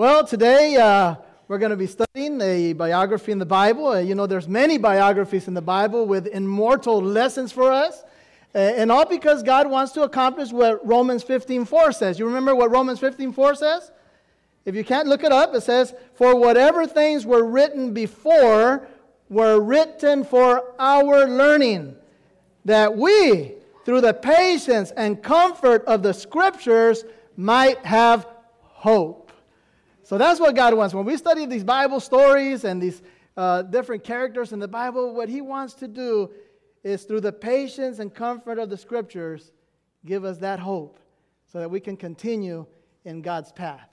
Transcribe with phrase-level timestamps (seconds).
[0.00, 1.16] Well, today uh,
[1.46, 3.88] we're going to be studying a biography in the Bible.
[3.88, 8.02] Uh, you know, there's many biographies in the Bible with immortal lessons for us.
[8.54, 12.18] Uh, and all because God wants to accomplish what Romans 15:4 says.
[12.18, 13.90] You remember what Romans 15:4 says?
[14.64, 18.88] If you can't look it up, it says, "For whatever things were written before
[19.28, 21.94] were written for our learning,
[22.64, 23.52] that we,
[23.84, 27.04] through the patience and comfort of the scriptures,
[27.36, 28.26] might have
[28.62, 29.29] hope."
[30.10, 30.92] So that's what God wants.
[30.92, 33.00] When we study these Bible stories and these
[33.36, 36.32] uh, different characters in the Bible, what He wants to do
[36.82, 39.52] is through the patience and comfort of the scriptures,
[40.04, 40.98] give us that hope
[41.46, 42.66] so that we can continue
[43.04, 43.88] in God's path.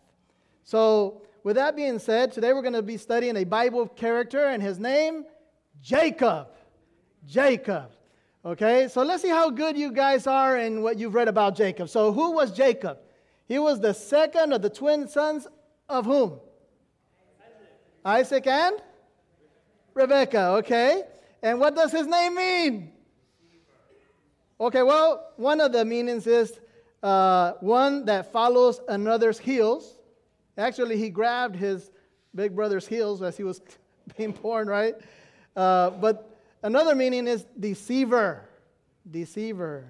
[0.63, 4.63] So, with that being said, today we're going to be studying a Bible character, and
[4.63, 5.23] his name,
[5.83, 6.47] Jacob.
[7.27, 7.91] Jacob.
[8.43, 11.89] Okay, so let's see how good you guys are in what you've read about Jacob.
[11.89, 12.97] So, who was Jacob?
[13.47, 15.47] He was the second of the twin sons
[15.89, 16.39] of whom?
[18.05, 18.75] Isaac, and
[19.93, 20.49] Rebekah.
[20.59, 21.03] Okay.
[21.41, 22.91] And what does his name mean?
[24.59, 26.59] Okay, well, one of the meanings is
[27.03, 29.99] uh, one that follows another's heels.
[30.57, 31.91] Actually, he grabbed his
[32.33, 33.61] big brother's heels as he was
[34.17, 34.95] being born, right?
[35.55, 38.49] Uh, but another meaning is deceiver.
[39.09, 39.85] Deceiver.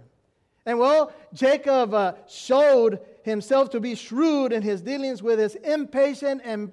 [0.65, 6.41] And well, Jacob uh, showed himself to be shrewd in his dealings with his impatient
[6.43, 6.71] and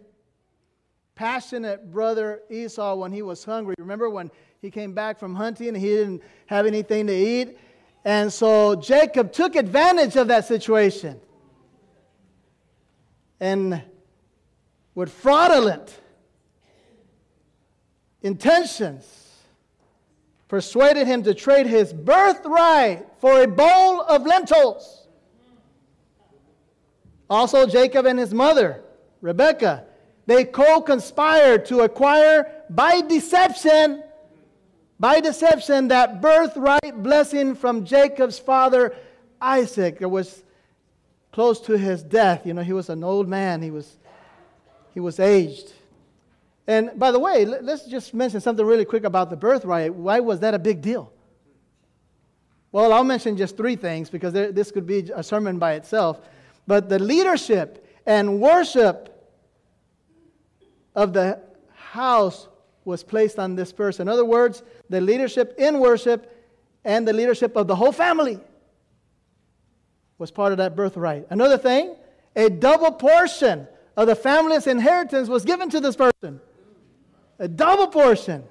[1.14, 3.74] passionate brother Esau when he was hungry.
[3.78, 7.58] Remember when he came back from hunting and he didn't have anything to eat?
[8.05, 11.20] And so Jacob took advantage of that situation.
[13.41, 13.82] And
[14.94, 15.98] with fraudulent
[18.22, 19.05] intentions,
[20.47, 25.03] persuaded him to trade his birthright for a bowl of lentils.
[27.28, 28.82] Also, Jacob and his mother,
[29.20, 29.84] Rebekah,
[30.26, 34.02] they co conspired to acquire by deception
[34.98, 38.94] by deception that birthright blessing from Jacob's father
[39.40, 39.98] Isaac.
[40.00, 40.42] It was
[41.32, 42.46] close to his death.
[42.46, 43.98] You know, he was an old man, he was,
[44.92, 45.72] he was aged.
[46.66, 49.92] And by the way, let's just mention something really quick about the birthright.
[49.94, 51.12] Why was that a big deal?
[52.72, 56.20] Well, I'll mention just three things because there, this could be a sermon by itself.
[56.66, 59.10] But the leadership and worship
[60.94, 61.41] of the
[61.75, 62.48] house
[62.84, 64.08] was placed on this person.
[64.08, 66.30] In other words, the leadership in worship
[66.84, 68.38] and the leadership of the whole family
[70.19, 71.26] was part of that birthright.
[71.30, 71.97] Another thing,
[72.36, 73.66] a double portion
[73.97, 76.41] of the family's inheritance was given to this person.
[77.38, 78.44] A double portion.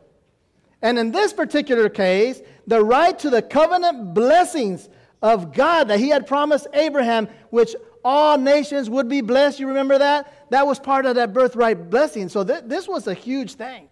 [0.81, 4.89] And in this particular case, the right to the covenant blessings
[5.21, 9.59] of God that he had promised Abraham, which all nations would be blessed.
[9.59, 10.49] You remember that?
[10.49, 12.29] That was part of that birthright blessing.
[12.29, 13.87] So th- this was a huge thing.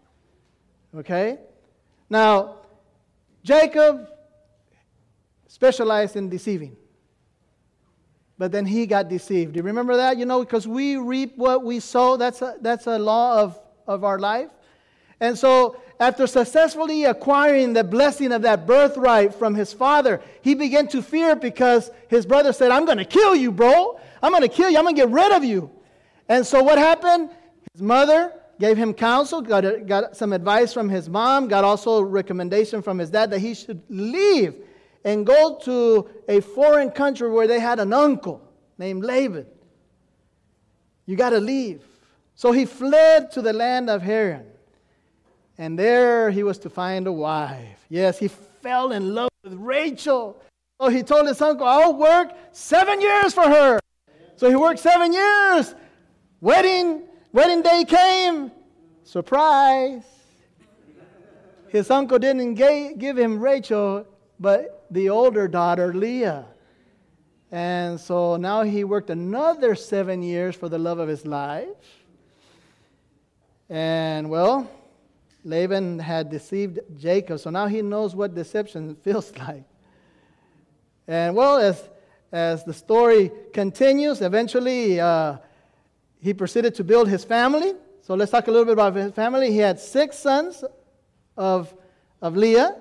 [0.96, 1.40] Okay?
[2.10, 2.58] Now,
[3.44, 4.08] Jacob
[5.48, 6.76] specialized in deceiving.
[8.38, 9.54] But then he got deceived.
[9.54, 10.18] Do you remember that?
[10.18, 12.18] You know, because we reap what we sow.
[12.18, 14.50] That's a, that's a law of, of our life.
[15.22, 20.88] And so, after successfully acquiring the blessing of that birthright from his father, he began
[20.88, 24.00] to fear because his brother said, I'm going to kill you, bro.
[24.24, 24.80] I'm going to kill you.
[24.80, 25.70] I'm going to get rid of you.
[26.28, 27.30] And so, what happened?
[27.72, 32.82] His mother gave him counsel, got, got some advice from his mom, got also recommendation
[32.82, 34.56] from his dad that he should leave
[35.04, 38.42] and go to a foreign country where they had an uncle
[38.80, 39.46] named Laban.
[41.06, 41.84] You got to leave.
[42.34, 44.46] So he fled to the land of Haran.
[45.62, 47.86] And there he was to find a wife.
[47.88, 50.42] Yes, he fell in love with Rachel.
[50.82, 53.80] So he told his uncle, I'll work seven years for her.
[54.38, 55.76] So he worked seven years.
[56.40, 58.52] Wedding Wedding day came.
[59.04, 60.04] Surprise.
[61.68, 64.08] His uncle didn't give him Rachel,
[64.40, 66.48] but the older daughter, Leah.
[67.52, 71.68] And so now he worked another seven years for the love of his life.
[73.70, 74.68] And well,
[75.44, 79.64] Laban had deceived Jacob, so now he knows what deception feels like.
[81.08, 81.90] And well, as,
[82.32, 85.38] as the story continues, eventually uh,
[86.22, 87.74] he proceeded to build his family.
[88.02, 89.52] So let's talk a little bit about his family.
[89.52, 90.64] He had six sons
[91.38, 91.74] of,
[92.22, 92.78] of Leah,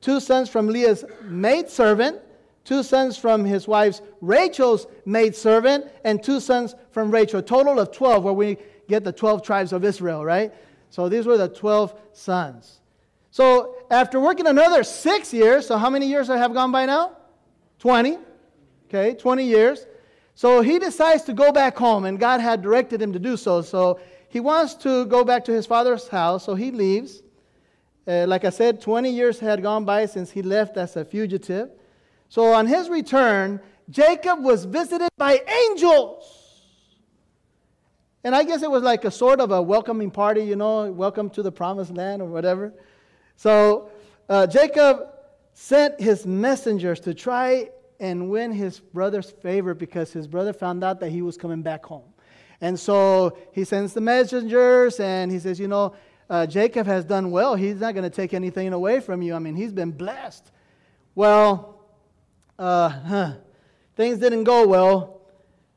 [0.00, 2.20] two sons from Leah's maidservant,
[2.64, 7.40] two sons from his wife's Rachel's maidservant, and two sons from Rachel.
[7.40, 8.58] A total of 12, where we
[8.88, 10.52] get the 12 tribes of Israel, right?
[10.92, 12.80] So these were the 12 sons.
[13.30, 17.16] So after working another six years, so how many years have gone by now?
[17.78, 18.18] 20.
[18.88, 19.86] Okay, 20 years.
[20.34, 23.62] So he decides to go back home, and God had directed him to do so.
[23.62, 27.22] So he wants to go back to his father's house, so he leaves.
[28.06, 31.70] Uh, like I said, 20 years had gone by since he left as a fugitive.
[32.28, 35.40] So on his return, Jacob was visited by
[35.70, 36.41] angels.
[38.24, 41.28] And I guess it was like a sort of a welcoming party, you know, welcome
[41.30, 42.72] to the promised land or whatever.
[43.36, 43.90] So
[44.28, 45.08] uh, Jacob
[45.54, 51.00] sent his messengers to try and win his brother's favor because his brother found out
[51.00, 52.12] that he was coming back home.
[52.60, 55.94] And so he sends the messengers and he says, You know,
[56.30, 57.56] uh, Jacob has done well.
[57.56, 59.34] He's not going to take anything away from you.
[59.34, 60.50] I mean, he's been blessed.
[61.16, 61.80] Well,
[62.58, 63.32] uh, huh,
[63.96, 65.11] things didn't go well.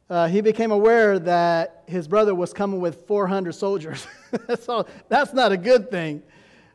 [0.09, 4.05] Uh, he became aware that his brother was coming with 400 soldiers.
[4.59, 6.21] so that's not a good thing.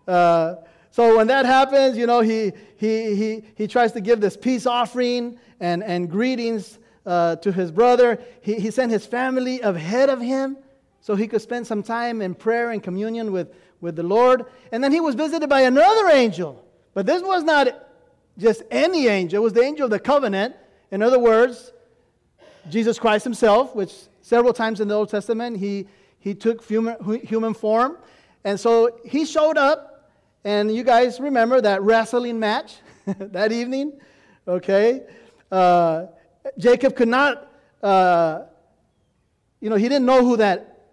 [0.07, 0.57] Uh,
[0.91, 4.67] so when that happens, you know, he, he, he, he tries to give this peace
[4.67, 8.21] offering and, and greetings uh, to his brother.
[8.41, 10.57] He, he sent his family ahead of him
[11.01, 14.47] so he could spend some time in prayer and communion with, with the Lord.
[14.73, 16.65] And then he was visited by another angel.
[16.95, 17.87] But this was not
[18.37, 20.57] just any angel, it was the angel of the covenant.
[20.91, 21.73] In other words,
[22.69, 23.93] Jesus Christ himself, which
[24.23, 25.87] several times in the Old Testament he,
[26.19, 27.97] he took human, human form.
[28.45, 30.11] And so he showed up,
[30.45, 32.77] and you guys remember that wrestling match
[33.07, 33.99] that evening,
[34.47, 35.03] okay?
[35.51, 36.07] Uh,
[36.59, 37.51] Jacob could not,
[37.83, 38.43] uh,
[39.61, 40.89] you know, he didn't know who that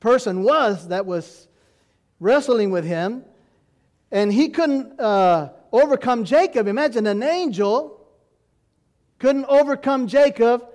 [0.00, 1.48] person was that was
[2.18, 3.24] wrestling with him,
[4.10, 6.66] and he couldn't uh, overcome Jacob.
[6.66, 8.00] Imagine an angel
[9.18, 10.66] couldn't overcome Jacob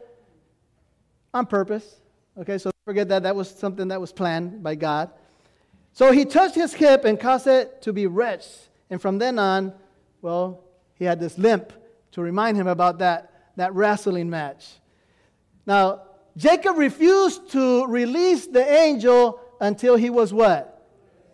[1.35, 1.97] on purpose.
[2.37, 3.23] Okay, so forget that.
[3.23, 5.11] That was something that was planned by God.
[5.93, 8.51] So he touched his hip and caused it to be wretched.
[8.89, 9.73] And from then on,
[10.21, 10.63] well,
[10.95, 11.71] he had this limp
[12.11, 14.65] to remind him about that, that wrestling match.
[15.65, 16.03] Now,
[16.37, 20.71] Jacob refused to release the angel until he was what?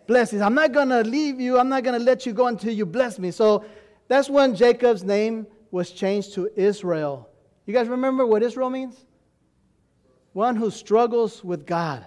[0.06, 0.34] Blessed.
[0.34, 1.58] I'm not going to leave you.
[1.58, 3.30] I'm not going to let you go until you bless me.
[3.30, 3.64] So
[4.08, 7.28] that's when Jacob's name was changed to Israel.
[7.66, 8.96] You guys remember what Israel means?
[10.32, 12.04] One who struggles with God.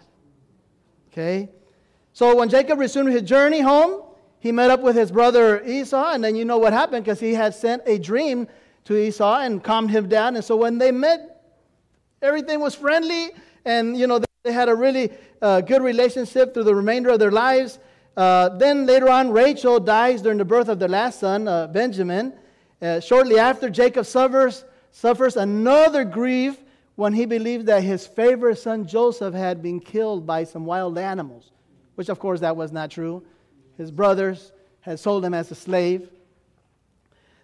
[1.11, 1.49] Okay?
[2.13, 4.01] So when Jacob resumed his journey home,
[4.39, 7.33] he met up with his brother Esau, and then you know what happened because he
[7.33, 8.47] had sent a dream
[8.85, 10.35] to Esau and calmed him down.
[10.35, 11.43] And so when they met,
[12.21, 13.31] everything was friendly,
[13.65, 15.11] and you know they had a really
[15.41, 17.79] uh, good relationship through the remainder of their lives.
[18.15, 22.33] Uh, then later on, Rachel dies during the birth of their last son, uh, Benjamin.
[22.81, 26.59] Uh, shortly after, Jacob suffers, suffers another grief
[26.95, 31.51] when he believed that his favorite son Joseph had been killed by some wild animals,
[31.95, 33.23] which of course that was not true.
[33.77, 36.09] His brothers had sold him as a slave.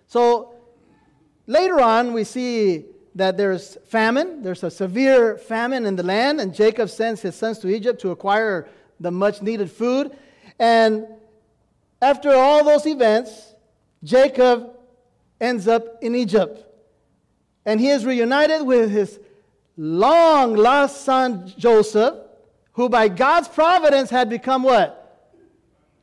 [0.08, 0.54] So
[1.48, 4.42] later on, we see that there's famine.
[4.42, 8.12] There's a severe famine in the land, and Jacob sends his sons to Egypt to
[8.12, 8.70] acquire
[9.00, 10.16] the much needed food.
[10.60, 11.08] And
[12.02, 13.54] after all those events,
[14.04, 14.72] Jacob
[15.40, 16.66] ends up in Egypt.
[17.66, 19.20] And he is reunited with his
[19.82, 22.14] long lost son Joseph,
[22.74, 25.28] who by God's providence had become what?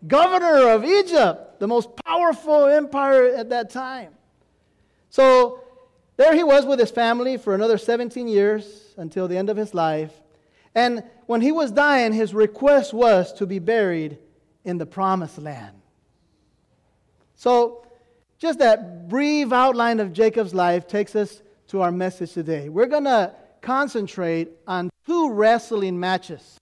[0.05, 4.15] Governor of Egypt, the most powerful empire at that time.
[5.11, 5.63] So
[6.17, 9.73] there he was with his family for another 17 years until the end of his
[9.73, 10.13] life.
[10.75, 14.19] And when he was dying, his request was to be buried
[14.65, 15.77] in the promised land.
[17.37, 17.87] So,
[18.39, 22.69] just that brief outline of Jacob's life takes us to our message today.
[22.69, 26.59] We're going to concentrate on two wrestling matches.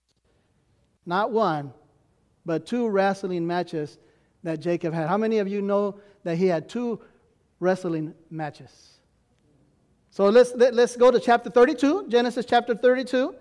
[1.05, 1.73] Not one,
[2.45, 3.97] but two wrestling matches
[4.43, 5.07] that Jacob had.
[5.07, 6.99] How many of you know that he had two
[7.59, 8.99] wrestling matches?
[10.11, 13.35] So let's, let, us let us go to chapter 32, Genesis chapter 32.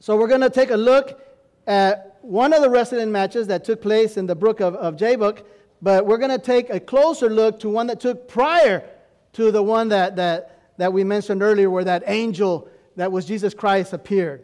[0.00, 1.20] So we're going to take a look
[1.66, 5.44] at one of the wrestling matches that took place in the book of, of Jabbok,
[5.82, 8.88] but we're going to take a closer look to one that took prior
[9.34, 13.54] to the one that, that, that we mentioned earlier, where that angel that was Jesus
[13.54, 14.42] Christ appeared.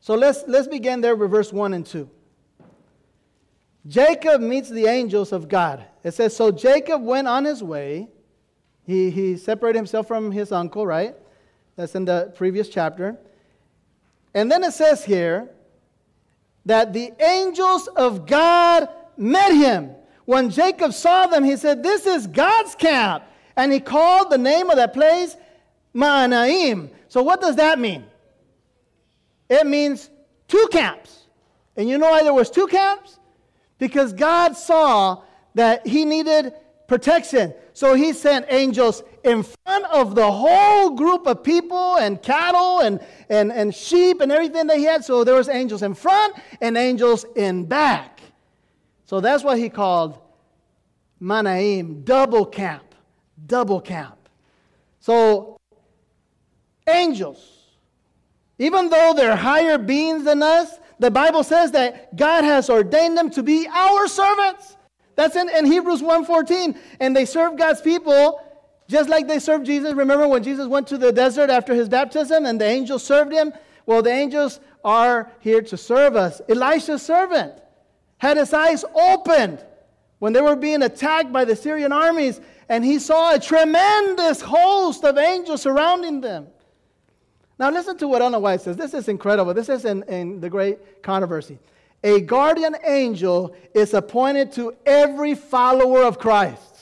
[0.00, 2.08] So let's, let's begin there with verse 1 and 2.
[3.86, 5.84] Jacob meets the angels of God.
[6.02, 8.08] It says, So Jacob went on his way.
[8.86, 11.14] He, he separated himself from his uncle, right?
[11.76, 13.16] That's in the previous chapter.
[14.34, 15.48] And then it says here
[16.66, 19.92] that the angels of God met him.
[20.24, 23.24] When Jacob saw them, he said, This is God's camp.
[23.56, 25.36] And he called the name of that place
[25.92, 26.90] Mahanaim.
[27.08, 28.04] So, what does that mean?
[29.48, 30.10] It means
[30.48, 31.26] two camps.
[31.76, 33.18] And you know why there was two camps?
[33.78, 35.22] Because God saw
[35.54, 36.52] that he needed
[36.86, 37.54] protection.
[37.72, 43.00] So he sent angels in front of the whole group of people and cattle and,
[43.28, 45.04] and, and sheep and everything that he had.
[45.04, 48.20] So there was angels in front and angels in back.
[49.06, 50.18] So that's what he called
[51.20, 52.93] Manaim, double camp,
[53.46, 54.28] double camp.
[55.00, 55.56] So
[56.88, 57.64] angels,
[58.58, 63.30] even though they're higher beings than us, the Bible says that God has ordained them
[63.30, 64.76] to be our servants.
[65.16, 66.76] That's in, in Hebrews 1.14.
[67.00, 68.40] And they serve God's people
[68.88, 69.94] just like they served Jesus.
[69.94, 73.52] Remember when Jesus went to the desert after his baptism and the angels served him?
[73.86, 76.40] Well, the angels are here to serve us.
[76.48, 77.54] Elisha's servant
[78.18, 79.64] had his eyes opened
[80.24, 82.40] when they were being attacked by the Syrian armies,
[82.70, 86.46] and he saw a tremendous host of angels surrounding them.
[87.58, 88.74] Now, listen to what Ellen White says.
[88.74, 89.52] This is incredible.
[89.52, 91.58] This is in, in the great controversy.
[92.02, 96.78] A guardian angel is appointed to every follower of Christ.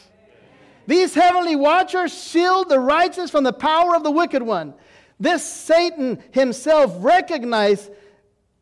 [0.87, 4.73] These heavenly watchers shield the righteous from the power of the wicked one.
[5.19, 7.91] This Satan himself recognized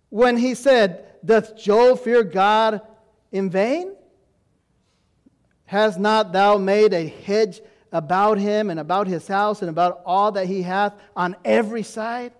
[0.08, 2.80] when he said, Doth Job fear God
[3.30, 3.96] in vain?
[5.70, 7.60] Has not thou made a hedge
[7.92, 12.32] about him and about his house and about all that he hath on every side.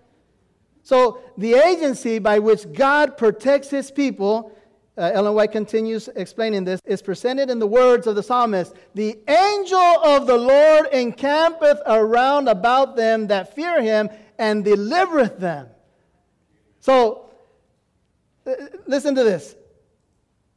[0.83, 4.51] So, the agency by which God protects his people,
[4.97, 9.17] uh, Ellen White continues explaining this, is presented in the words of the psalmist The
[9.29, 14.09] angel of the Lord encampeth around about them that fear him
[14.39, 15.69] and delivereth them.
[16.81, 17.29] So,
[18.45, 18.55] uh,
[18.87, 19.55] listen to this.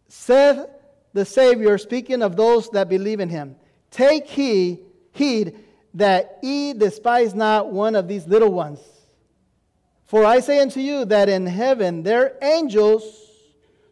[0.08, 0.66] Saith
[1.14, 3.56] the Savior, speaking of those that believe in him.
[3.90, 4.80] Take heed,
[5.12, 5.56] heed
[5.94, 8.80] that ye despise not one of these little ones.
[10.04, 13.02] For I say unto you that in heaven their angels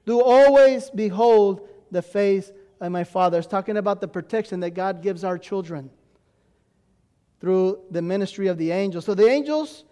[0.05, 2.51] do always behold the face
[2.81, 3.39] of my Father.
[3.39, 5.91] It's talking about the protection that God gives our children
[7.41, 9.05] through the ministry of the angels.
[9.05, 9.85] So the angels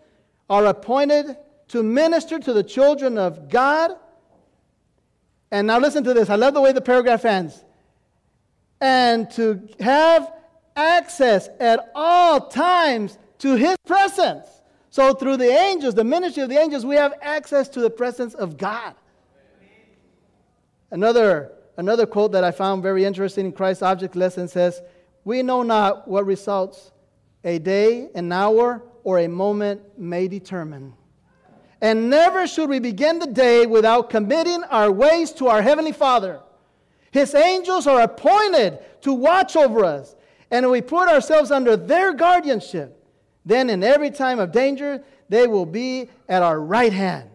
[0.49, 1.37] are appointed
[1.68, 3.92] to minister to the children of God.
[5.50, 6.30] And now listen to this.
[6.30, 7.64] I love the way the paragraph ends
[8.80, 10.33] and to have
[10.75, 14.47] access at all times to his presence.
[14.90, 18.35] So, through the angels, the ministry of the angels, we have access to the presence
[18.35, 18.95] of God.
[20.90, 24.83] Another, another quote that I found very interesting in Christ's object lesson says,
[25.25, 26.90] We know not what results
[27.45, 30.95] a day, an hour, or a moment may determine.
[31.80, 36.40] And never should we begin the day without committing our ways to our Heavenly Father.
[37.10, 40.14] His angels are appointed to watch over us.
[40.50, 42.96] And we put ourselves under their guardianship.
[43.46, 47.30] Then, in every time of danger, they will be at our right hand.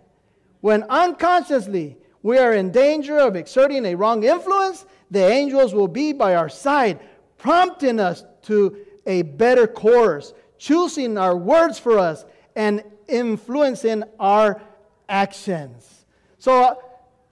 [0.62, 6.12] When unconsciously we are in danger of exerting a wrong influence, the angels will be
[6.12, 7.00] by our side,
[7.38, 12.26] prompting us to a better course, choosing our words for us,
[12.56, 14.62] and influencing our
[15.08, 16.06] actions.
[16.38, 16.76] So, uh,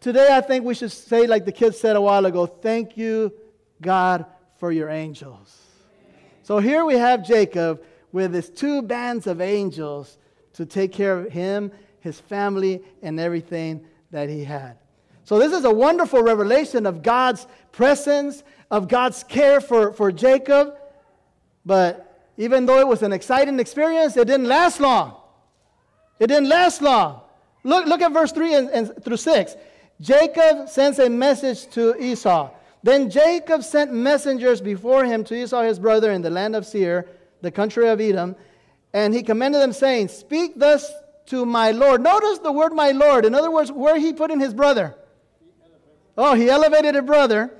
[0.03, 3.31] Today, I think we should say, like the kids said a while ago, thank you,
[3.81, 4.25] God,
[4.57, 5.57] for your angels.
[6.41, 10.17] So here we have Jacob with his two bands of angels
[10.55, 14.75] to take care of him, his family, and everything that he had.
[15.23, 20.75] So this is a wonderful revelation of God's presence, of God's care for, for Jacob.
[21.65, 25.15] But even though it was an exciting experience, it didn't last long.
[26.19, 27.21] It didn't last long.
[27.63, 29.55] Look, look at verse 3 and, and through 6.
[30.01, 32.51] Jacob sends a message to Esau.
[32.83, 37.07] Then Jacob sent messengers before him to Esau his brother in the land of Seir,
[37.41, 38.35] the country of Edom,
[38.93, 40.91] and he commanded them, saying, Speak thus
[41.27, 42.01] to my Lord.
[42.01, 43.25] Notice the word my Lord.
[43.25, 44.95] In other words, where he put in his brother.
[46.17, 47.51] Oh, he elevated a brother.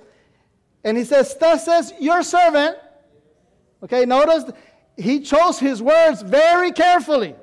[0.84, 2.78] And he says, Thus says your servant.
[3.84, 4.46] Okay, notice
[4.98, 7.36] he chose his words very carefully.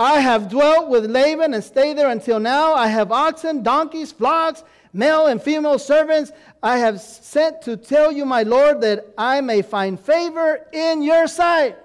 [0.00, 2.72] I have dwelt with Laban and stayed there until now.
[2.72, 4.64] I have oxen, donkeys, flocks,
[4.94, 6.32] male and female servants.
[6.62, 11.26] I have sent to tell you, my Lord, that I may find favor in your
[11.26, 11.76] sight.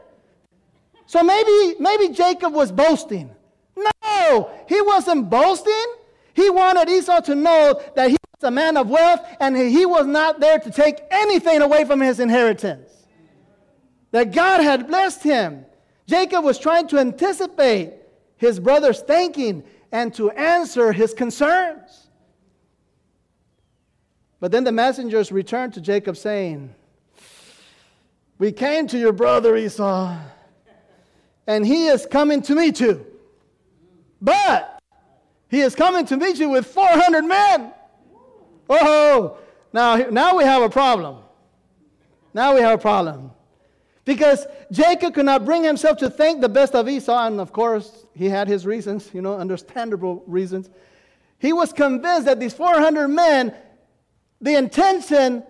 [1.08, 3.36] So maybe, maybe Jacob was boasting.
[3.76, 5.86] No, he wasn't boasting.
[6.34, 10.06] He wanted Esau to know that he was a man of wealth and he was
[10.06, 13.08] not there to take anything away from his inheritance.
[14.12, 15.66] That God had blessed him.
[16.08, 18.05] Jacob was trying to anticipate
[18.38, 22.08] his brothers thanking and to answer his concerns.
[24.40, 26.76] But then the messengers returned to Jacob, saying,
[28.38, 30.18] We came to your brother Esau,
[31.48, 33.06] and he is coming to meet you.
[34.22, 34.82] But
[35.48, 37.72] he is coming to meet you with 400 men.
[38.70, 39.38] Oh,
[39.72, 41.18] now, now we have a problem.
[42.34, 43.32] Now we have a problem.
[44.04, 48.05] Because Jacob could not bring himself to thank the best of Esau, and of course,
[48.16, 50.70] he had his reasons, you know, understandable reasons.
[51.38, 53.54] He was convinced that these 400 men,
[54.40, 55.44] the intention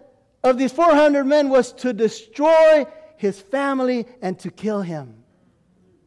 [0.44, 2.86] of these 400 men was to destroy
[3.18, 5.24] his family and to kill him.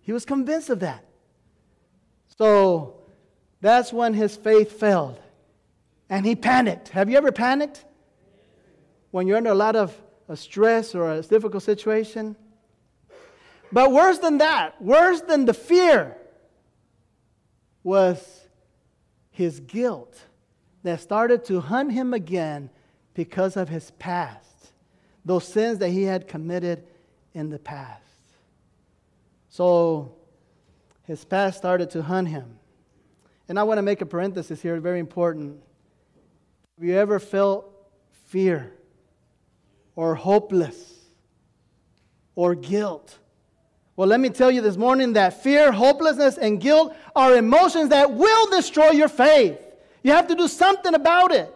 [0.00, 1.04] He was convinced of that.
[2.36, 3.02] So
[3.60, 5.20] that's when his faith failed.
[6.10, 6.88] And he panicked.
[6.88, 7.84] Have you ever panicked?
[9.10, 9.96] When you're under a lot of
[10.34, 12.36] stress or a difficult situation?
[13.70, 16.16] But worse than that, worse than the fear,
[17.88, 18.42] was
[19.30, 20.14] his guilt
[20.82, 22.68] that started to hunt him again
[23.14, 24.72] because of his past,
[25.24, 26.84] those sins that he had committed
[27.32, 28.02] in the past.
[29.48, 30.12] So
[31.04, 32.58] his past started to hunt him.
[33.48, 35.58] And I want to make a parenthesis here, very important.
[36.76, 37.64] Have you ever felt
[38.26, 38.70] fear
[39.96, 40.92] or hopeless
[42.34, 43.18] or guilt?
[43.98, 48.12] Well, let me tell you this morning that fear, hopelessness, and guilt are emotions that
[48.12, 49.58] will destroy your faith.
[50.04, 51.52] You have to do something about it.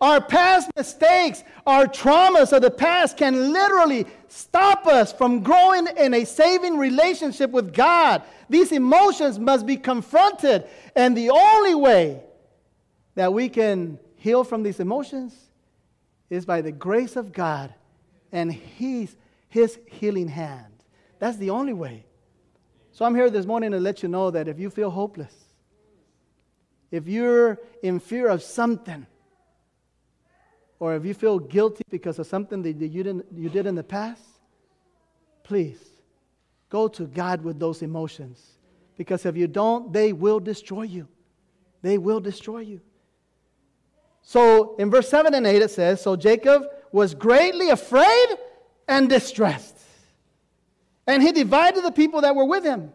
[0.00, 6.14] Our past mistakes, our traumas of the past can literally stop us from growing in
[6.14, 8.22] a saving relationship with God.
[8.48, 10.64] These emotions must be confronted.
[10.96, 12.22] And the only way
[13.16, 15.34] that we can heal from these emotions
[16.30, 17.74] is by the grace of God
[18.32, 19.14] and His,
[19.50, 20.71] his healing hand.
[21.22, 22.04] That's the only way.
[22.90, 25.32] So I'm here this morning to let you know that if you feel hopeless,
[26.90, 29.06] if you're in fear of something,
[30.80, 33.84] or if you feel guilty because of something that you, didn't, you did in the
[33.84, 34.24] past,
[35.44, 35.78] please
[36.68, 38.44] go to God with those emotions.
[38.96, 41.06] Because if you don't, they will destroy you.
[41.82, 42.80] They will destroy you.
[44.22, 48.26] So in verse 7 and 8, it says So Jacob was greatly afraid
[48.88, 49.81] and distressed.
[51.06, 52.92] And he divided the people that were with him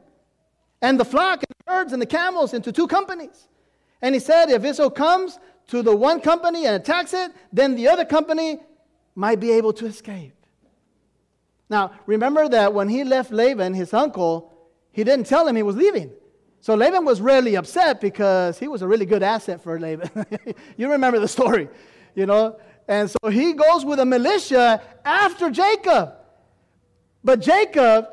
[0.82, 3.48] and the flock and the herds and the camels into two companies.
[4.02, 7.88] And he said, If Esau comes to the one company and attacks it, then the
[7.89, 8.60] other company
[9.15, 10.34] might be able to escape.
[11.70, 14.54] Now, remember that when he left Laban, his uncle,
[14.91, 16.12] he didn't tell him he was leaving.
[16.62, 20.10] So Laban was really upset because he was a really good asset for Laban.
[20.78, 21.67] you remember the story,
[22.15, 22.58] you know?
[22.88, 26.13] And so he goes with a militia after Jacob.
[27.27, 28.07] But Jacob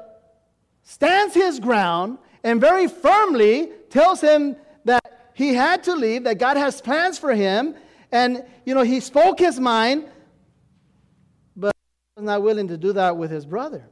[0.83, 6.57] stands his ground and very firmly tells him that he had to leave, that God
[6.57, 7.77] has plans for him.
[8.11, 10.09] And, you know, he spoke his mind,
[11.55, 11.73] but
[12.17, 13.87] was not willing to do that with his brother.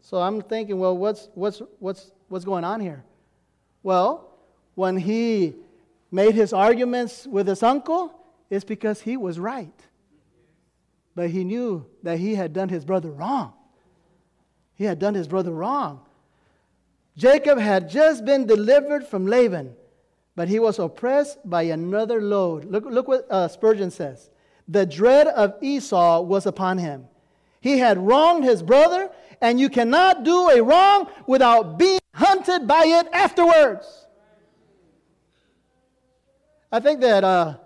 [0.00, 3.04] So I'm thinking, well, what's, what's, what's, what's going on here?
[3.82, 4.30] Well,
[4.76, 5.56] when he
[6.10, 8.18] made his arguments with his uncle,
[8.48, 9.78] it's because he was right.
[11.14, 13.52] But he knew that he had done his brother wrong.
[14.82, 16.00] He had done his brother wrong.
[17.16, 19.76] Jacob had just been delivered from Laban,
[20.34, 22.64] but he was oppressed by another load.
[22.64, 24.28] Look, look what uh, Spurgeon says.
[24.66, 27.06] The dread of Esau was upon him.
[27.60, 29.08] He had wronged his brother,
[29.40, 34.08] and you cannot do a wrong without being hunted by it afterwards.
[36.72, 37.58] I think that uh,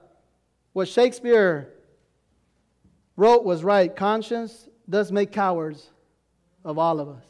[0.74, 1.72] what Shakespeare
[3.16, 3.96] wrote was right.
[3.96, 5.92] Conscience does make cowards
[6.66, 7.24] of all of us.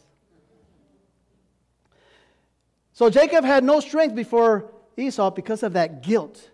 [2.95, 6.51] So Jacob had no strength before Esau because of that guilt.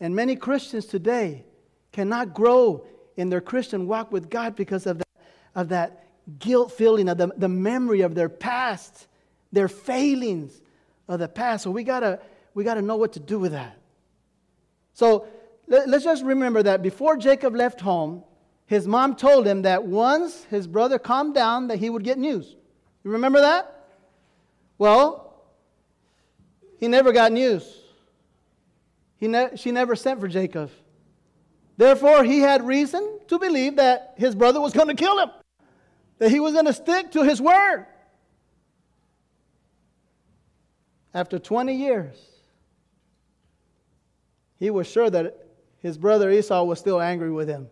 [0.00, 1.44] And many Christians today
[1.92, 2.84] cannot grow
[3.16, 5.08] in their Christian walk with God because of that,
[5.54, 6.04] of that
[6.40, 9.06] guilt feeling, of the, the memory of their past,
[9.52, 10.60] their failings
[11.06, 11.62] of the past.
[11.62, 12.18] So we gotta,
[12.54, 13.78] we gotta know what to do with that.
[14.94, 15.28] So
[15.68, 18.24] let, let's just remember that before Jacob left home,
[18.66, 22.56] his mom told him that once his brother calmed down, that he would get news.
[23.04, 23.86] You remember that?
[24.78, 25.42] Well,
[26.78, 27.80] he never got news.
[29.18, 30.70] He ne- she never sent for Jacob.
[31.76, 35.30] Therefore, he had reason to believe that his brother was going to kill him,
[36.18, 37.86] that he was going to stick to his word.
[41.14, 42.16] After 20 years,
[44.58, 45.46] he was sure that
[45.78, 47.68] his brother Esau was still angry with him.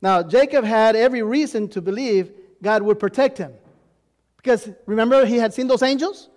[0.00, 2.32] Now, Jacob had every reason to believe
[2.62, 3.52] God would protect him.
[4.36, 6.28] Because remember, he had seen those angels?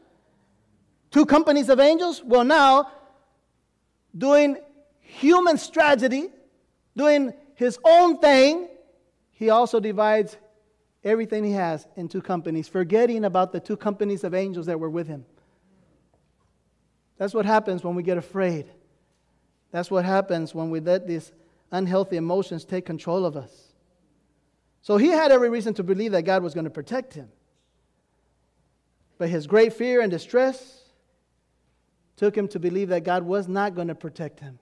[1.12, 2.24] Two companies of angels?
[2.24, 2.92] Well, now,
[4.18, 4.58] doing
[5.00, 6.30] human strategy,
[6.96, 8.68] doing his own thing,
[9.32, 10.38] he also divides
[11.04, 14.90] everything he has in two companies, forgetting about the two companies of angels that were
[14.90, 15.26] with him.
[17.18, 18.66] That's what happens when we get afraid.
[19.72, 21.32] That's what happens when we let these
[21.72, 23.74] unhealthy emotions take control of us.
[24.82, 27.30] So he had every reason to believe that God was going to protect him.
[29.18, 30.80] But his great fear and distress
[32.18, 34.60] took him to believe that God was not going to protect him.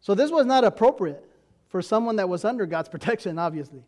[0.00, 1.24] So this was not appropriate
[1.68, 3.82] for someone that was under God's protection, obviously.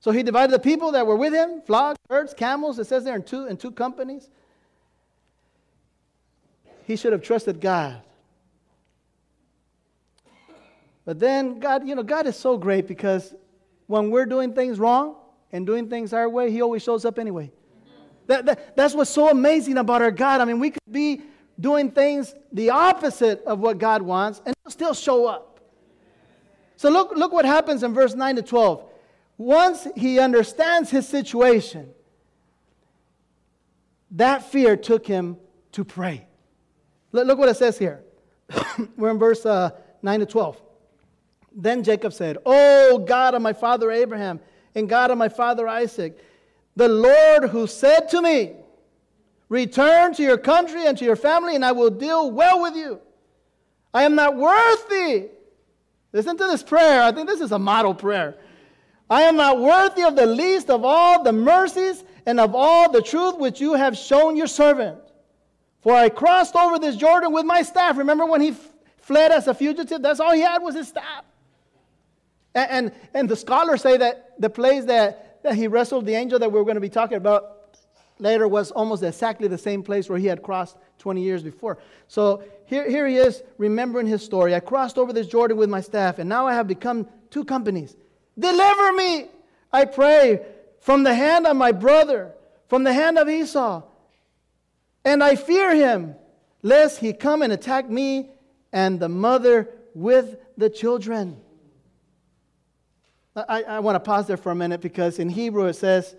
[0.00, 3.16] So he divided the people that were with him, flocks, herds, camels, it says there
[3.16, 4.30] in two, in two companies.
[6.86, 8.00] He should have trusted God.
[11.08, 13.34] But then God, you know, God is so great because
[13.86, 15.16] when we're doing things wrong
[15.52, 17.50] and doing things our way, He always shows up anyway.
[18.26, 20.42] That, that, that's what's so amazing about our God.
[20.42, 21.22] I mean, we could be
[21.58, 25.60] doing things the opposite of what God wants and He'll still show up.
[26.76, 28.84] So look, look what happens in verse 9 to 12.
[29.38, 31.88] Once he understands his situation,
[34.10, 35.38] that fear took him
[35.72, 36.26] to pray.
[37.12, 38.02] Look, look what it says here.
[38.98, 39.70] We're in verse uh,
[40.02, 40.60] 9 to 12.
[41.52, 44.40] Then Jacob said, Oh, God of my father Abraham
[44.74, 46.18] and God of my father Isaac,
[46.76, 48.52] the Lord who said to me,
[49.48, 53.00] Return to your country and to your family, and I will deal well with you.
[53.94, 55.28] I am not worthy.
[56.12, 57.02] Listen to this prayer.
[57.02, 58.36] I think this is a model prayer.
[59.10, 63.00] I am not worthy of the least of all the mercies and of all the
[63.00, 64.98] truth which you have shown your servant.
[65.80, 67.96] For I crossed over this Jordan with my staff.
[67.96, 68.54] Remember when he
[68.98, 70.02] fled as a fugitive?
[70.02, 71.24] That's all he had was his staff.
[72.54, 76.38] And, and, and the scholars say that the place that, that he wrestled the angel
[76.38, 77.58] that we're going to be talking about
[78.18, 81.78] later was almost exactly the same place where he had crossed 20 years before.
[82.08, 84.54] So here, here he is remembering his story.
[84.54, 87.96] I crossed over this Jordan with my staff, and now I have become two companies.
[88.38, 89.26] Deliver me,
[89.72, 90.44] I pray,
[90.80, 92.32] from the hand of my brother,
[92.68, 93.82] from the hand of Esau.
[95.04, 96.14] And I fear him,
[96.62, 98.30] lest he come and attack me
[98.72, 101.40] and the mother with the children.
[103.48, 106.16] I, I want to pause there for a minute because in Hebrew it says,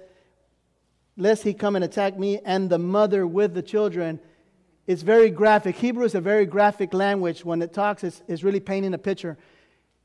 [1.18, 4.20] lest he come and attack me and the mother with the children.
[4.88, 5.76] It's very graphic.
[5.76, 7.44] Hebrew is a very graphic language.
[7.44, 9.38] When it talks, it's, it's really painting a picture.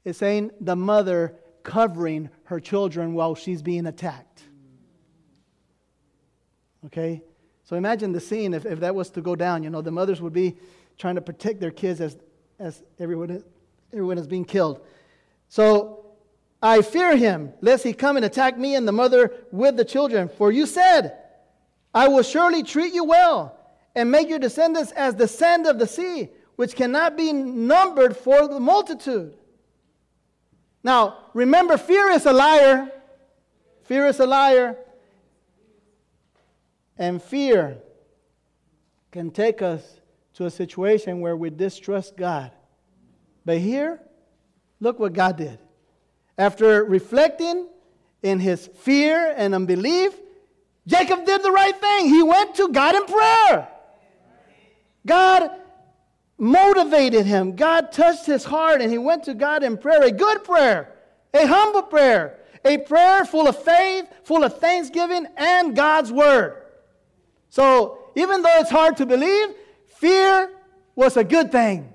[0.04, 4.42] It's saying the mother covering her children while she's being attacked.
[6.86, 7.22] Okay?
[7.62, 9.62] So imagine the scene if, if that was to go down.
[9.62, 10.56] You know, the mothers would be
[10.98, 12.18] trying to protect their kids as,
[12.58, 13.42] as everyone,
[13.92, 14.84] everyone is being killed.
[15.48, 15.93] So
[16.64, 20.30] I fear him, lest he come and attack me and the mother with the children.
[20.30, 21.14] For you said,
[21.92, 23.60] I will surely treat you well
[23.94, 28.48] and make your descendants as the sand of the sea, which cannot be numbered for
[28.48, 29.34] the multitude.
[30.82, 32.90] Now, remember, fear is a liar.
[33.82, 34.78] Fear is a liar.
[36.96, 37.76] And fear
[39.12, 40.00] can take us
[40.32, 42.52] to a situation where we distrust God.
[43.44, 44.00] But here,
[44.80, 45.58] look what God did.
[46.36, 47.68] After reflecting
[48.22, 50.12] in his fear and unbelief,
[50.86, 52.08] Jacob did the right thing.
[52.08, 53.68] He went to God in prayer.
[55.06, 55.50] God
[56.38, 57.56] motivated him.
[57.56, 60.02] God touched his heart and he went to God in prayer.
[60.02, 60.92] A good prayer,
[61.32, 66.62] a humble prayer, a prayer full of faith, full of thanksgiving, and God's word.
[67.50, 69.48] So, even though it's hard to believe,
[69.86, 70.50] fear
[70.94, 71.92] was a good thing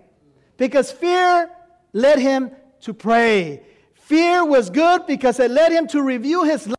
[0.58, 1.50] because fear
[1.94, 3.64] led him to pray.
[4.10, 6.76] Fear was good because it led him to review his life.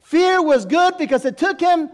[0.00, 1.90] Fear was good because it took him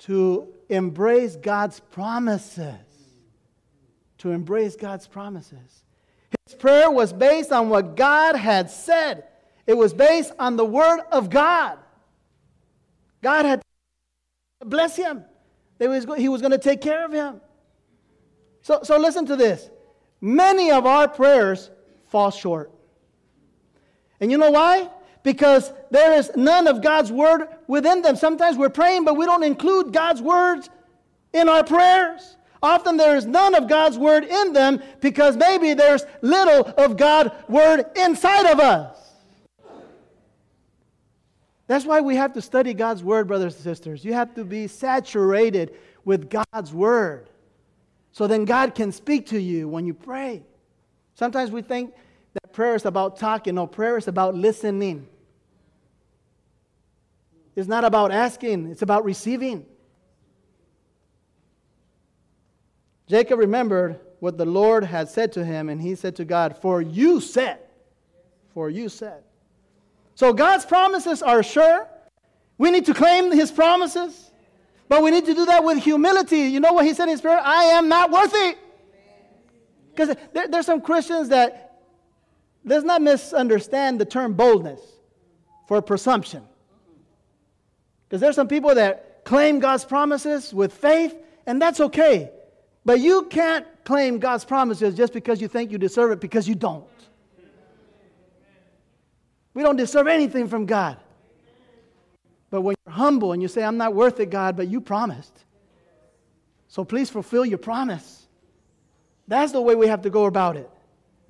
[0.00, 2.74] to embrace God's promises.
[4.18, 5.84] To embrace God's promises.
[6.44, 9.24] His prayer was based on what God had said,
[9.66, 11.78] it was based on the Word of God.
[13.22, 13.62] God had
[14.62, 15.24] bless him.
[15.78, 17.40] He was going to take care of him.
[18.60, 19.70] So, so listen to this.
[20.20, 21.70] Many of our prayers
[22.08, 22.75] fall short.
[24.20, 24.90] And you know why?
[25.22, 28.16] Because there is none of God's word within them.
[28.16, 30.70] Sometimes we're praying, but we don't include God's words
[31.32, 32.36] in our prayers.
[32.62, 37.30] Often there is none of God's word in them because maybe there's little of God's
[37.48, 38.96] word inside of us.
[41.66, 44.04] That's why we have to study God's word, brothers and sisters.
[44.04, 45.74] You have to be saturated
[46.04, 47.28] with God's word.
[48.12, 50.42] So then God can speak to you when you pray.
[51.14, 51.92] Sometimes we think
[52.42, 53.54] that prayer is about talking.
[53.54, 55.06] No, prayer is about listening.
[57.54, 59.64] It's not about asking, it's about receiving.
[63.06, 66.82] Jacob remembered what the Lord had said to him, and he said to God, For
[66.82, 67.58] you said,
[68.52, 69.22] for you said.
[70.14, 71.88] So God's promises are sure.
[72.58, 74.30] We need to claim his promises,
[74.88, 76.40] but we need to do that with humility.
[76.40, 77.40] You know what he said in his prayer?
[77.42, 78.56] I am not worthy.
[79.90, 81.65] Because there, there's some Christians that
[82.66, 84.80] let's not misunderstand the term boldness
[85.66, 86.42] for presumption.
[88.08, 92.30] Because there's some people that claim God's promises with faith, and that's okay.
[92.84, 96.54] But you can't claim God's promises just because you think you deserve it because you
[96.54, 96.84] don't.
[99.54, 100.98] We don't deserve anything from God.
[102.50, 105.32] But when you're humble and you say, I'm not worth it, God, but you promised.
[106.68, 108.26] So please fulfill your promise.
[109.26, 110.70] That's the way we have to go about it.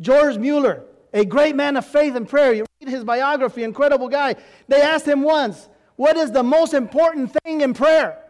[0.01, 0.83] George Mueller,
[1.17, 2.53] a great man of faith and prayer.
[2.53, 4.37] You read his biography, incredible guy.
[4.69, 8.23] They asked him once, What is the most important thing in prayer?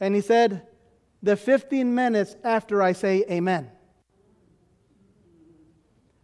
[0.00, 0.66] And he said,
[1.22, 3.70] The 15 minutes after I say amen.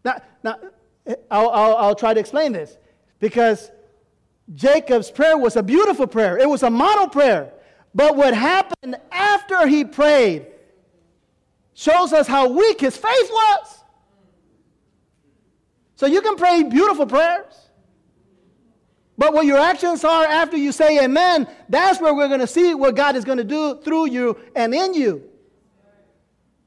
[0.05, 0.57] Now, now
[1.31, 2.79] I'll, I'll, I'll try to explain this
[3.19, 3.71] because
[4.55, 7.53] Jacob's prayer was a beautiful prayer, it was a model prayer.
[7.95, 10.47] But what happened after he prayed
[11.75, 13.80] shows us how weak his faith was.
[16.01, 17.69] So you can pray beautiful prayers.
[19.19, 22.73] But what your actions are after you say amen, that's where we're going to see
[22.73, 25.29] what God is going to do through you and in you.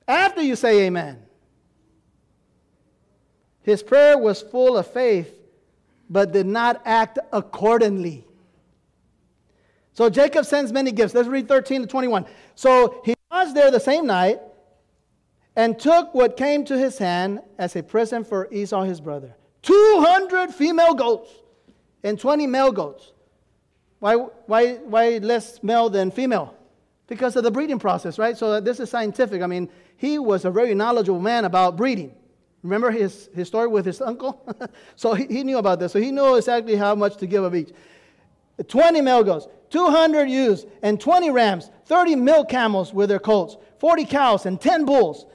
[0.08, 1.18] After you say amen.
[3.64, 5.34] His prayer was full of faith,
[6.12, 8.28] but did not act accordingly.
[9.94, 11.16] So Jacob sends many gifts.
[11.16, 12.28] Let's read 13 to 21.
[12.54, 14.42] So he was there the same night
[15.56, 20.54] and took what came to his hand as a present for Esau his brother 200
[20.54, 21.30] female goats
[22.04, 23.12] and 20 male goats.
[24.00, 26.56] Why, why, why less male than female?
[27.08, 28.38] Because of the breeding process, right?
[28.38, 29.42] So this is scientific.
[29.42, 32.14] I mean, he was a very knowledgeable man about breeding.
[32.64, 34.46] Remember his, his story with his uncle?
[34.96, 35.94] so he, he knew about this.
[35.94, 37.72] So he knew exactly how much to give of each.
[38.68, 44.06] 20 male goats, 200 ewes, and 20 rams, 30 milk camels with their colts, 40
[44.06, 45.26] cows, and 10 bulls,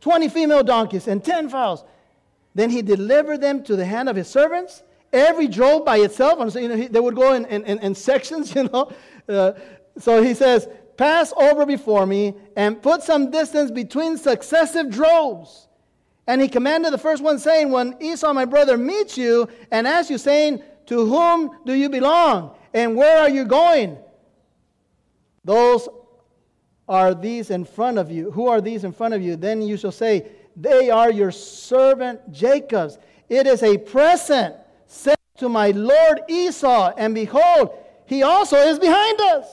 [0.00, 1.84] 20 female donkeys, and 10 foals.
[2.54, 4.82] Then he delivered them to the hand of his servants,
[5.12, 6.40] every drove by itself.
[6.40, 8.92] And so, you know, he, they would go in, in, in sections, you know.
[9.28, 9.52] Uh,
[9.98, 15.68] so he says, Pass over before me and put some distance between successive droves.
[16.26, 20.10] And he commanded the first one, saying, When Esau, my brother, meets you and asks
[20.10, 22.56] you, saying, To whom do you belong?
[22.74, 23.96] And where are you going?
[25.44, 25.88] Those
[26.88, 28.30] are these in front of you.
[28.30, 29.36] Who are these in front of you?
[29.36, 32.98] Then you shall say, They are your servant Jacob's.
[33.28, 37.70] It is a present sent to my Lord Esau, and behold,
[38.06, 39.46] he also is behind us.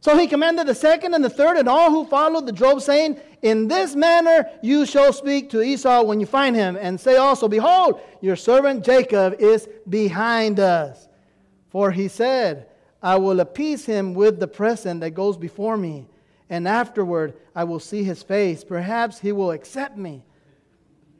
[0.00, 3.20] So he commanded the second and the third and all who followed the drove, saying,
[3.42, 7.48] In this manner you shall speak to Esau when you find him, and say also,
[7.48, 11.08] Behold, your servant Jacob is behind us.
[11.68, 12.68] For he said,
[13.02, 16.06] I will appease him with the present that goes before me,
[16.50, 18.64] and afterward I will see his face.
[18.64, 20.22] Perhaps he will accept me.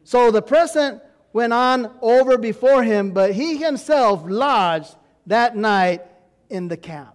[0.04, 4.94] So the present went on over before him, but he himself lodged
[5.26, 6.02] that night
[6.48, 7.14] in the camp.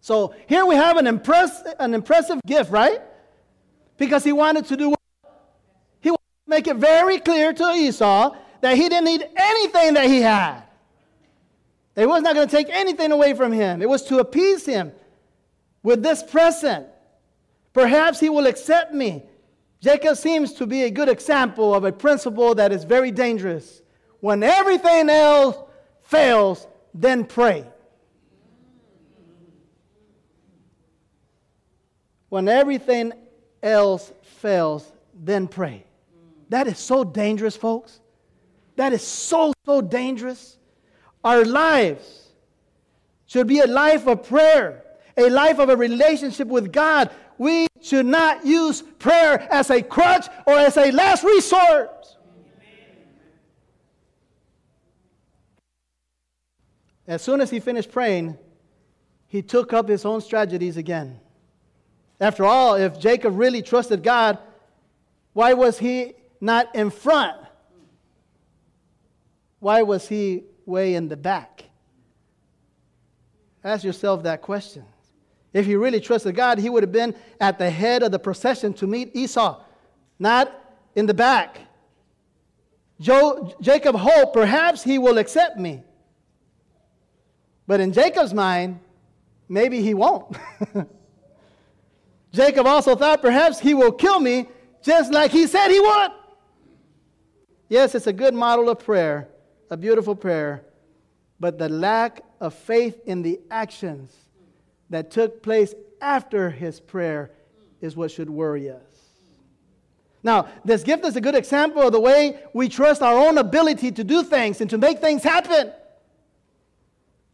[0.00, 3.00] So here we have an, impress, an impressive gift, right?
[3.98, 4.98] Because he wanted to do what?
[6.00, 10.06] He wanted to make it very clear to Esau that he didn't need anything that
[10.06, 10.62] he had.
[11.94, 13.82] They was not going to take anything away from him.
[13.82, 14.92] It was to appease him
[15.82, 16.86] with this present.
[17.72, 19.22] Perhaps he will accept me.
[19.80, 23.82] Jacob seems to be a good example of a principle that is very dangerous.
[24.20, 25.56] When everything else
[26.02, 27.66] fails, then pray.
[32.28, 33.12] When everything
[33.62, 35.84] else fails, then pray.
[36.48, 38.00] That is so dangerous, folks.
[38.76, 40.58] That is so, so dangerous.
[41.24, 42.28] Our lives
[43.26, 44.84] should be a life of prayer,
[45.16, 47.10] a life of a relationship with God.
[47.38, 52.06] We should not use prayer as a crutch or as a last resort.
[57.06, 58.38] As soon as he finished praying,
[59.26, 61.18] he took up his own strategies again.
[62.20, 64.38] After all, if Jacob really trusted God,
[65.32, 67.36] why was he not in front?
[69.58, 71.64] Why was he way in the back?
[73.64, 74.84] Ask yourself that question.
[75.52, 78.72] If he really trusted God, he would have been at the head of the procession
[78.74, 79.62] to meet Esau,
[80.18, 80.52] not
[80.94, 81.60] in the back.
[83.00, 85.82] Jo- Jacob hoped perhaps he will accept me.
[87.66, 88.80] But in Jacob's mind,
[89.48, 90.36] maybe he won't.
[92.32, 94.48] Jacob also thought perhaps he will kill me
[94.82, 96.10] just like he said he would.
[97.68, 99.28] Yes, it's a good model of prayer,
[99.70, 100.64] a beautiful prayer,
[101.38, 104.21] but the lack of faith in the actions
[104.92, 107.30] that took place after his prayer
[107.80, 108.80] is what should worry us.
[110.22, 113.90] Now, this gift is a good example of the way we trust our own ability
[113.92, 115.72] to do things and to make things happen.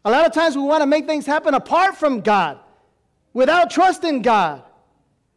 [0.05, 2.61] A lot of times we want to make things happen apart from God,
[3.35, 4.63] without trusting God.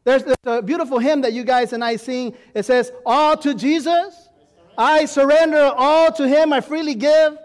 [0.03, 2.36] There's, there's a beautiful hymn that you guys and I sing.
[2.53, 4.29] It says, All to Jesus.
[4.77, 6.53] I surrender all to Him.
[6.53, 7.38] I freely give.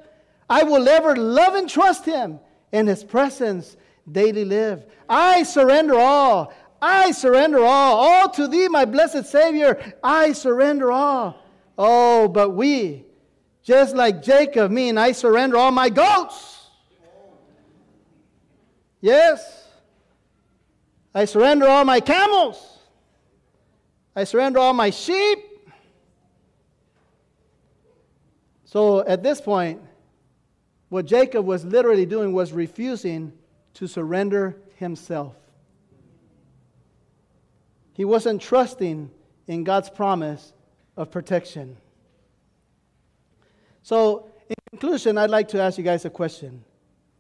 [0.49, 2.41] I will ever love and trust Him.
[2.73, 3.77] In His presence
[4.11, 4.87] daily live.
[5.09, 6.53] I surrender all.
[6.81, 7.97] I surrender all.
[7.99, 9.95] All to Thee, my blessed Savior.
[10.03, 11.43] I surrender all.
[11.79, 13.05] Oh, but we,
[13.63, 16.69] just like Jacob, mean I surrender all my goats.
[19.01, 19.69] Yes.
[21.15, 22.79] I surrender all my camels.
[24.15, 25.39] I surrender all my sheep.
[28.65, 29.81] So at this point,
[30.89, 33.33] what Jacob was literally doing was refusing
[33.77, 35.35] to surrender himself.
[37.93, 39.11] He wasn't trusting
[39.47, 40.55] in God's promise
[40.97, 41.77] of protection.
[43.83, 46.65] So, in conclusion, I'd like to ask you guys a question.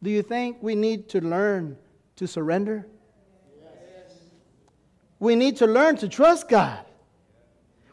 [0.02, 1.76] Do you think we need to learn
[2.16, 2.86] to surrender?
[5.18, 6.84] We need to learn to trust God.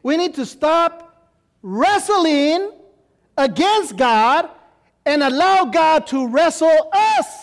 [0.03, 2.71] We need to stop wrestling
[3.37, 4.49] against God
[5.05, 7.42] and allow God to wrestle us.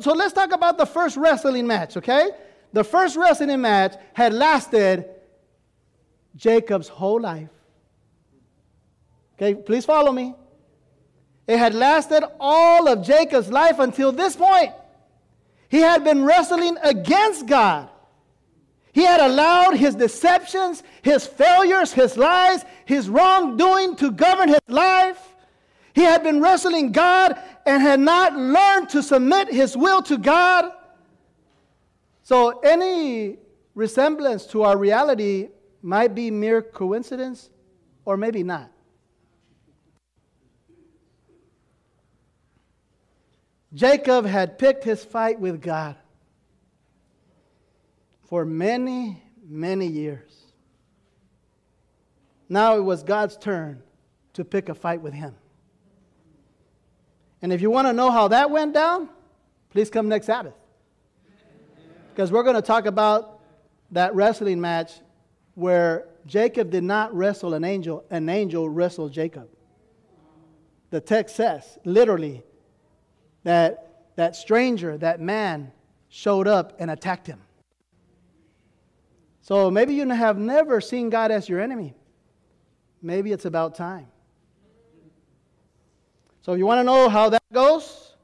[0.00, 2.30] So let's talk about the first wrestling match, okay?
[2.72, 5.06] The first wrestling match had lasted
[6.36, 7.48] Jacob's whole life.
[9.34, 10.34] Okay, please follow me.
[11.46, 14.72] It had lasted all of Jacob's life until this point.
[15.68, 17.88] He had been wrestling against God.
[18.92, 25.35] He had allowed his deceptions, his failures, his lies, his wrongdoing to govern his life.
[25.96, 30.70] He had been wrestling God and had not learned to submit his will to God.
[32.22, 33.38] So, any
[33.74, 35.48] resemblance to our reality
[35.80, 37.48] might be mere coincidence
[38.04, 38.70] or maybe not.
[43.72, 45.96] Jacob had picked his fight with God
[48.28, 50.52] for many, many years.
[52.50, 53.82] Now it was God's turn
[54.34, 55.34] to pick a fight with him.
[57.46, 59.08] And if you want to know how that went down,
[59.70, 60.54] please come next Sabbath.
[62.10, 63.38] Because we're going to talk about
[63.92, 64.94] that wrestling match
[65.54, 69.48] where Jacob did not wrestle an angel, an angel wrestled Jacob.
[70.90, 72.42] The text says, literally,
[73.44, 75.70] that that stranger, that man,
[76.08, 77.38] showed up and attacked him.
[79.42, 81.94] So maybe you have never seen God as your enemy.
[83.02, 84.08] Maybe it's about time.
[86.46, 88.14] So if you want to know how that goes,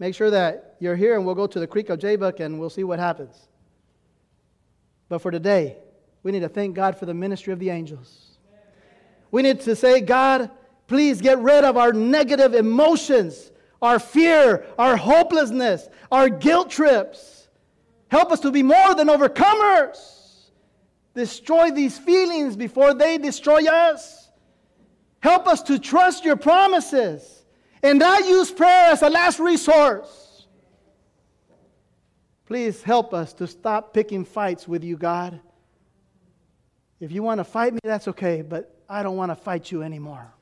[0.00, 2.68] make sure that you're here and we'll go to the Creek of Jabbok and we'll
[2.68, 3.46] see what happens.
[5.08, 5.76] But for today,
[6.24, 8.38] we need to thank God for the ministry of the angels.
[9.30, 10.50] We need to say, God,
[10.88, 17.48] please get rid of our negative emotions our fear, our hopelessness, our guilt trips.
[18.08, 20.48] Help us to be more than overcomers.
[21.14, 24.28] Destroy these feelings before they destroy us.
[25.20, 27.43] Help us to trust your promises
[27.84, 30.46] and not use prayer as a last resource.
[32.46, 35.38] Please help us to stop picking fights with you, God.
[36.98, 39.82] If you want to fight me, that's okay, but I don't want to fight you
[39.82, 40.32] anymore.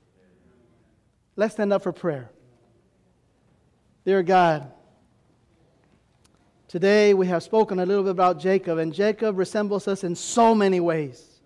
[1.34, 2.30] Let's stand up for prayer.
[4.04, 4.70] Dear God,
[6.68, 10.54] today we have spoken a little bit about Jacob, and Jacob resembles us in so
[10.54, 11.40] many ways.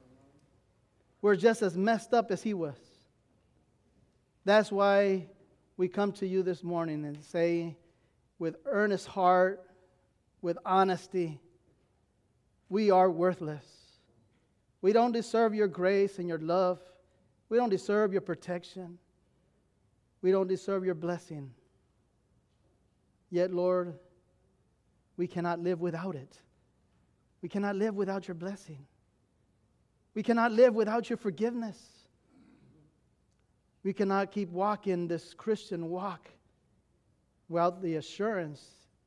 [1.23, 2.77] We're just as messed up as he was.
[4.45, 5.29] That's why
[5.77, 7.77] we come to you this morning and say,
[8.39, 9.63] with earnest heart,
[10.41, 11.39] with honesty,
[12.69, 13.65] we are worthless.
[14.83, 16.81] We don't deserve your grace and your love.
[17.49, 18.99] We don't deserve your protection.
[20.23, 21.53] We don't deserve your blessing.
[23.31, 23.99] Yet, Lord,
[25.17, 26.39] we cannot live without it.
[27.43, 28.87] We cannot live without your blessing.
[30.15, 31.79] We cannot live without your forgiveness.
[33.87, 36.29] We cannot keep walking this Christian walk
[37.49, 38.61] without the assurance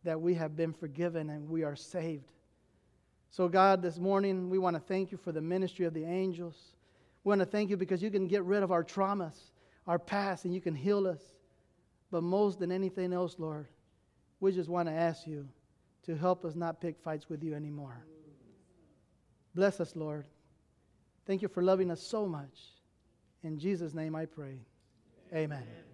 [0.05, 2.31] that we have been forgiven and we are saved.
[3.29, 6.55] So, God, this morning we want to thank you for the ministry of the angels.
[7.25, 9.51] We want to thank you because you can get rid of our traumas,
[9.85, 11.19] our past, and you can heal us.
[12.09, 13.67] But most than anything else, Lord,
[14.39, 15.45] we just want to ask you
[16.03, 18.05] to help us not pick fights with you anymore.
[19.55, 20.25] Bless us, Lord.
[21.27, 22.78] Thank you for loving us so much.
[23.43, 24.59] In Jesus' name I pray.
[25.33, 25.63] Amen.
[25.63, 25.88] Amen.